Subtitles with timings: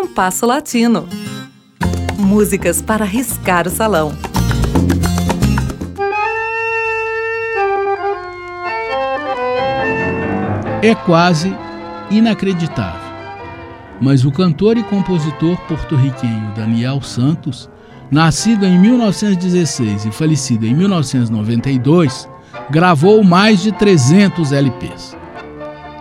[0.00, 1.08] Compasso Latino.
[2.16, 4.12] Músicas para riscar o salão.
[10.80, 11.52] É quase
[12.12, 13.10] inacreditável,
[14.00, 17.68] mas o cantor e compositor porto-riquenho Daniel Santos,
[18.08, 22.28] nascido em 1916 e falecido em 1992,
[22.70, 25.16] gravou mais de 300 LPs.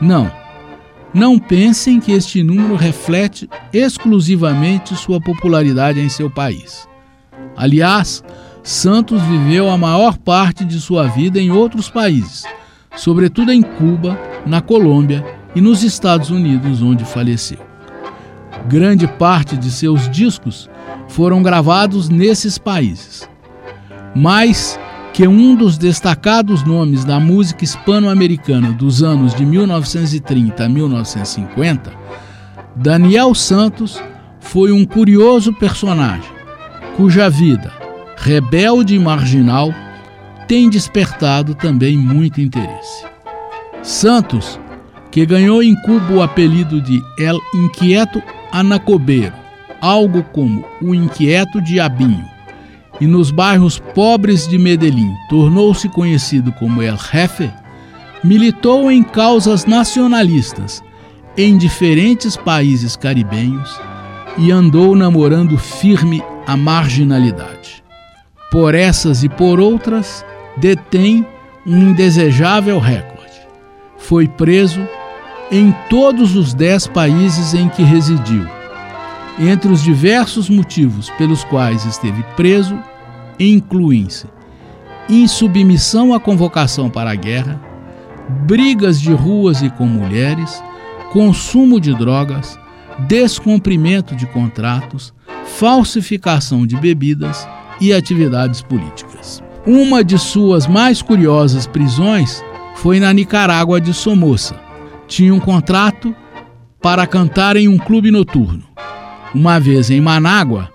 [0.00, 0.32] Não,
[1.14, 6.88] não pensem que este número reflete exclusivamente sua popularidade em seu país.
[7.56, 8.24] Aliás,
[8.62, 12.44] Santos viveu a maior parte de sua vida em outros países,
[12.96, 15.24] sobretudo em Cuba, na Colômbia
[15.54, 17.58] e nos Estados Unidos, onde faleceu.
[18.68, 20.70] Grande parte de seus discos
[21.08, 23.28] foram gravados nesses países.
[24.14, 24.78] Mas
[25.12, 31.92] que um dos destacados nomes da música hispano-americana dos anos de 1930 a 1950,
[32.74, 34.02] Daniel Santos
[34.40, 36.42] foi um curioso personagem
[36.96, 37.72] cuja vida,
[38.16, 39.74] rebelde e marginal,
[40.46, 43.06] tem despertado também muito interesse.
[43.82, 44.60] Santos,
[45.10, 49.34] que ganhou em Cuba o apelido de El Inquieto Anacobeiro,
[49.80, 52.24] algo como o Inquieto Diabinho,
[53.02, 57.50] e nos bairros pobres de Medellín tornou-se conhecido como El Jefe,
[58.22, 60.80] militou em causas nacionalistas
[61.36, 63.76] em diferentes países caribenhos
[64.38, 67.82] e andou namorando firme a marginalidade.
[68.52, 70.24] Por essas e por outras,
[70.56, 71.26] detém
[71.66, 73.48] um indesejável recorde.
[73.98, 74.80] Foi preso
[75.50, 78.46] em todos os dez países em que residiu.
[79.40, 82.78] Entre os diversos motivos pelos quais esteve preso,
[83.38, 84.26] incluem-se
[85.08, 87.60] insubmissão à convocação para a guerra,
[88.46, 90.62] brigas de ruas e com mulheres,
[91.12, 92.58] consumo de drogas,
[93.00, 95.12] descumprimento de contratos,
[95.44, 97.46] falsificação de bebidas
[97.80, 99.42] e atividades políticas.
[99.66, 102.42] Uma de suas mais curiosas prisões
[102.76, 104.56] foi na Nicarágua de Somoza.
[105.06, 106.14] Tinha um contrato
[106.80, 108.64] para cantar em um clube noturno.
[109.34, 110.68] Uma vez em Manágua,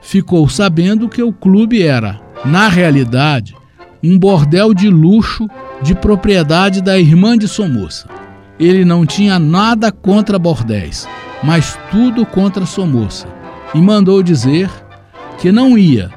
[0.00, 3.54] ficou sabendo que o clube era, na realidade,
[4.02, 5.48] um bordel de luxo
[5.82, 8.06] de propriedade da irmã de Somoza.
[8.58, 11.08] Ele não tinha nada contra bordéis,
[11.42, 13.26] mas tudo contra Somoza,
[13.74, 14.70] e mandou dizer
[15.38, 16.10] que não ia,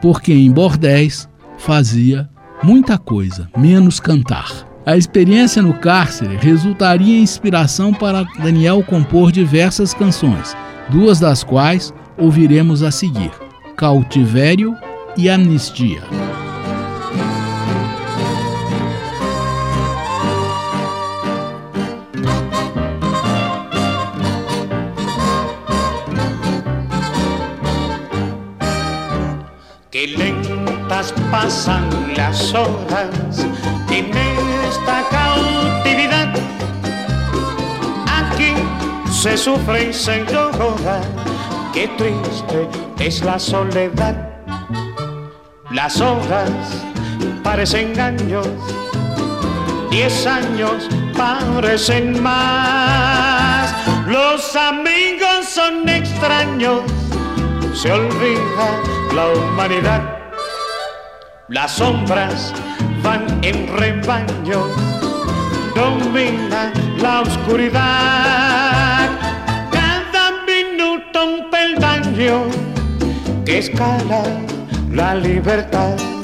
[0.00, 2.28] porque em bordéis fazia
[2.62, 4.66] muita coisa, menos cantar.
[4.84, 10.56] A experiência no cárcere resultaria em inspiração para Daniel compor diversas canções,
[10.88, 13.30] duas das quais ouviremos a seguir:
[13.76, 14.76] Cautivério
[15.16, 16.02] e Amnistia.
[29.90, 33.46] Que lentas pasan las horas
[33.90, 34.10] en
[34.68, 36.34] esta cautividad.
[38.06, 38.52] Aquí
[39.10, 41.00] se sufre y se llora
[41.76, 42.66] Qué triste
[42.98, 44.16] es la soledad.
[45.70, 46.48] Las horas
[47.44, 48.48] parecen años,
[49.90, 53.74] diez años parecen más.
[54.06, 56.80] Los amigos son extraños,
[57.74, 58.80] se olvida
[59.14, 60.18] la humanidad.
[61.48, 62.54] Las sombras
[63.02, 64.66] van en rebaño,
[65.74, 68.25] domina la oscuridad
[73.58, 74.22] escala
[74.92, 76.15] la libertad.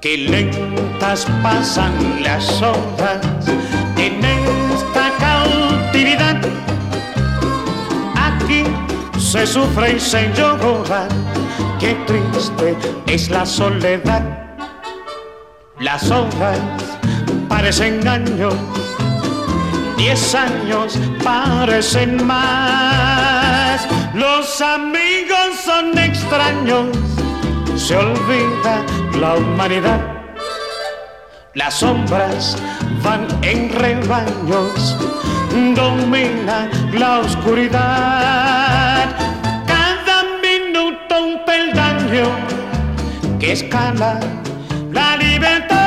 [0.00, 3.20] Que lentas pasan las horas
[3.98, 6.40] en esta cautividad.
[8.16, 8.64] Aquí
[9.18, 11.06] se sufre y se llora,
[11.78, 12.76] qué triste
[13.06, 14.22] es la soledad.
[15.78, 16.58] Las horas
[17.48, 18.54] parecen años,
[19.98, 23.86] diez años parecen más.
[24.14, 26.86] Los amigos son extraños,
[27.80, 28.84] se olvida
[29.18, 30.00] la humanidad.
[31.54, 32.56] Las sombras
[33.02, 34.96] van en rebaños,
[35.74, 39.08] domina la oscuridad.
[39.66, 42.28] Cada minuto un peldaño
[43.40, 44.20] que escala
[44.92, 45.79] la libertad.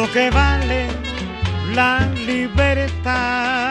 [0.00, 0.86] lo que vale
[1.74, 3.70] la libertad.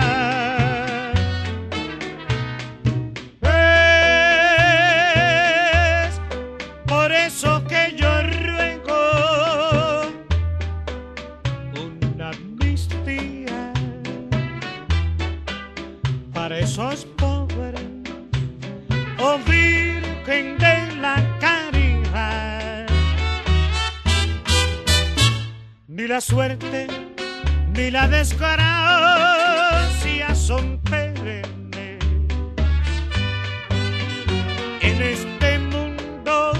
[6.05, 6.21] Es
[6.85, 7.58] por eso
[26.09, 26.87] la suerte
[27.75, 28.57] ni la desgracia
[30.33, 31.99] son perennes.
[34.81, 36.53] En este mundo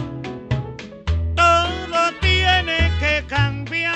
[1.36, 3.96] todo tiene que cambiar.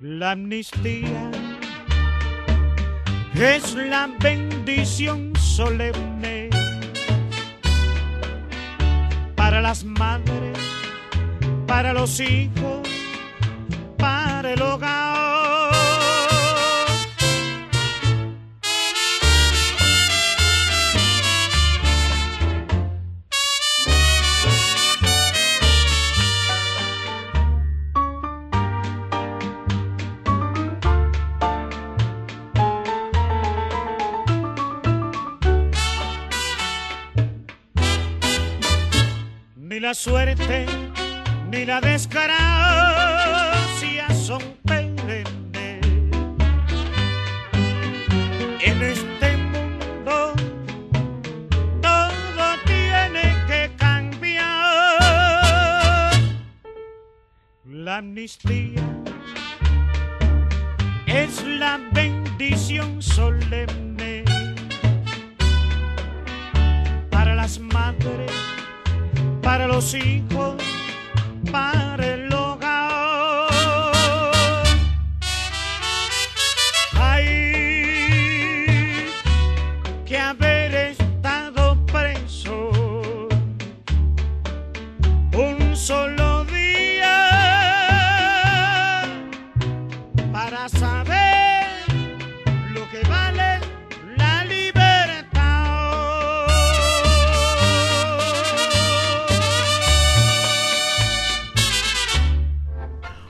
[0.00, 1.30] La amnistía
[3.34, 6.48] es la bendición solemne
[9.36, 10.73] para las madres
[11.66, 12.88] para los hijos,
[13.98, 15.14] para el hogar.
[39.84, 40.64] la suerte
[41.54, 42.34] ni la desgracia
[44.12, 45.80] son perennes.
[48.60, 50.34] En este mundo
[51.80, 54.42] todo tiene que cambiar.
[57.64, 58.82] La amnistía
[61.06, 64.24] es la bendición solemne
[67.10, 68.32] para las madres
[69.44, 70.53] para los hijos,
[71.54, 71.93] fine.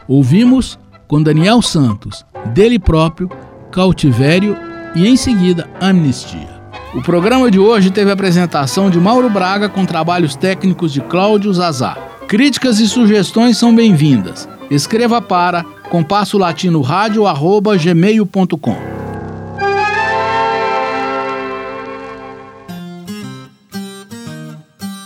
[0.06, 3.30] Ouvimos com Daniel Santos, dele próprio,
[3.70, 4.56] Cautivério
[4.94, 6.62] e em seguida Amnistia.
[6.94, 11.52] O programa de hoje teve a apresentação de Mauro Braga com trabalhos técnicos de Cláudio
[11.52, 11.98] Zazar.
[12.28, 14.48] Críticas e sugestões são bem-vindas.
[14.70, 18.76] Escreva para compasso latino gmail.com.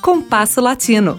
[0.03, 1.19] Compasso Latino.